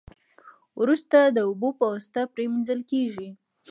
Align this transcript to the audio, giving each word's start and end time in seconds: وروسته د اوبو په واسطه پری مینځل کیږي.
وروسته 0.79 1.17
د 1.25 1.37
اوبو 1.47 1.69
په 1.77 1.85
واسطه 1.91 2.21
پری 2.33 2.45
مینځل 2.51 2.81
کیږي. 2.91 3.29